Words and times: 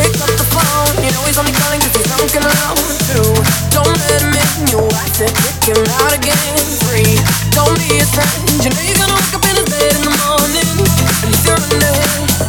picked 0.00 0.20
up 0.24 0.32
the 0.32 0.48
phone. 0.48 0.96
You 1.04 1.12
know 1.12 1.22
he's 1.28 1.36
only 1.36 1.52
drunk 1.52 2.32
and 2.32 2.44
alone. 2.48 2.80
Don't 3.68 3.92
let 4.08 4.24
him 4.24 4.32
in. 4.32 4.72
You 4.72 4.80
it, 5.20 5.32
kick 5.36 5.76
him 5.76 5.84
out 6.00 6.12
again. 6.16 6.56
Three, 6.88 7.20
don't 7.52 7.76
be 7.76 8.00
his 8.00 8.08
friend. 8.08 8.30
You 8.64 8.72
gonna 8.96 9.14
wake 9.14 9.34
up 9.36 9.44
in 9.44 9.56
his 9.60 9.68
bed 9.68 9.92
in 9.92 10.02
the 10.08 10.14
morning. 10.24 10.68
And 11.20 11.28
if 11.28 11.44
you're 11.44 11.60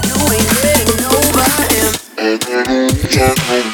you 0.07 0.15
ain't. 3.51 3.70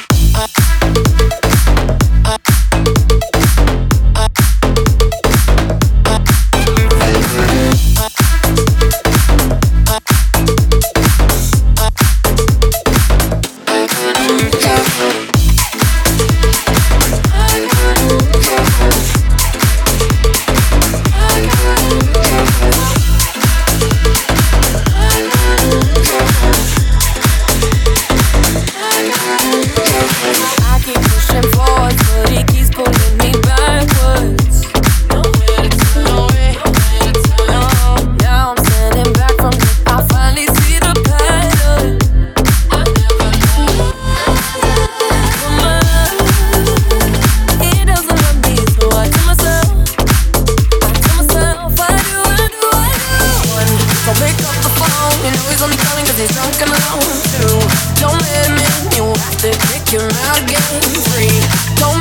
pick 54.17 54.38
up 54.50 54.57
the 54.66 54.72
phone. 54.81 55.16
You 55.22 55.31
know 55.33 55.45
he's 55.50 55.61
only 55.61 55.78
calling 55.78 56.05
cause 56.05 56.17
he's 56.17 56.33
drunk 56.33 56.57
and 56.61 56.72
alone 56.73 57.17
too. 57.38 57.57
don't 58.01 58.17
let 58.17 58.50
him 58.50 58.57
in, 58.57 58.81
you 58.97 59.05
have 59.13 59.38
to 59.45 59.50
kick 59.69 59.85
him 59.94 60.09
out 60.25 60.38
again 60.41 60.81
Three, 61.13 61.33
don't 61.78 61.97